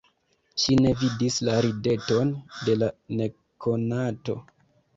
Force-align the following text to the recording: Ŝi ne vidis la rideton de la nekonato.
Ŝi 0.61 0.77
ne 0.85 0.93
vidis 1.01 1.37
la 1.49 1.59
rideton 1.67 2.33
de 2.65 2.79
la 2.81 2.89
nekonato. 3.23 4.41